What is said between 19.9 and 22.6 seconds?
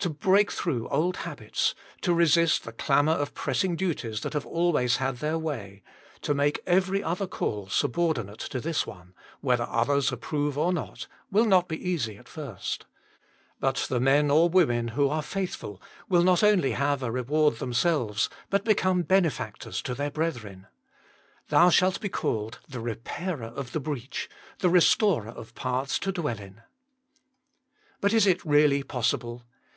their brethren." Thou shalt be called